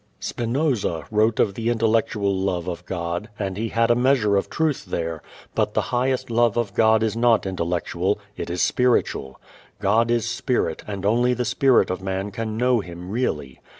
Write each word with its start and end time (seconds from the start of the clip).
Spinoza 0.19 1.05
wrote 1.11 1.39
of 1.39 1.53
the 1.53 1.69
intellectual 1.69 2.35
love 2.35 2.67
of 2.67 2.83
God, 2.87 3.29
and 3.37 3.55
he 3.55 3.69
had 3.69 3.91
a 3.91 3.95
measure 3.95 4.35
of 4.35 4.49
truth 4.49 4.85
there; 4.85 5.21
but 5.53 5.75
the 5.75 5.79
highest 5.93 6.31
love 6.31 6.57
of 6.57 6.73
God 6.73 7.03
is 7.03 7.15
not 7.15 7.45
intellectual, 7.45 8.17
it 8.35 8.49
is 8.49 8.63
spiritual. 8.63 9.39
God 9.79 10.09
is 10.09 10.27
spirit 10.27 10.83
and 10.87 11.05
only 11.05 11.35
the 11.35 11.45
spirit 11.45 11.91
of 11.91 12.01
man 12.01 12.31
can 12.31 12.57
know 12.57 12.79
Him 12.79 13.11
really. 13.11 13.61